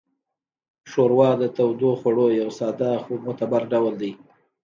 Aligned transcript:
ښوروا 0.89 1.29
د 1.41 1.43
تودوخوړو 1.55 2.27
یو 2.41 2.49
ساده 2.59 2.91
خو 3.03 3.11
معتبر 3.25 3.61
ډول 3.71 3.93
دی. 4.01 4.11